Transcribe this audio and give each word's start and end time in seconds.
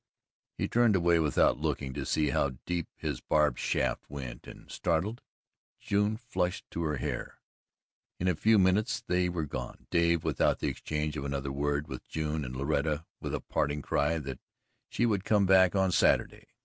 He 0.57 0.67
turned 0.67 0.95
away 0.95 1.19
without 1.19 1.59
looking 1.59 1.93
to 1.93 2.07
see 2.07 2.31
how 2.31 2.57
deep 2.65 2.87
his 2.95 3.21
barbed 3.21 3.59
shaft 3.59 4.09
went 4.09 4.47
and, 4.47 4.67
startled, 4.67 5.21
June 5.79 6.17
flushed 6.17 6.65
to 6.71 6.81
her 6.81 6.97
hair. 6.97 7.37
In 8.19 8.27
a 8.27 8.33
few 8.35 8.57
minutes 8.57 9.03
they 9.05 9.29
were 9.29 9.45
gone 9.45 9.85
Dave 9.91 10.23
without 10.23 10.57
the 10.57 10.69
exchange 10.69 11.17
of 11.17 11.23
another 11.25 11.51
word 11.51 11.87
with 11.87 12.07
June, 12.07 12.43
and 12.43 12.55
Loretta 12.55 13.05
with 13.19 13.35
a 13.35 13.41
parting 13.41 13.83
cry 13.83 14.17
that 14.17 14.39
she 14.89 15.05
would 15.05 15.23
come 15.23 15.45
back 15.45 15.75
on 15.75 15.91
Saturday. 15.91 16.47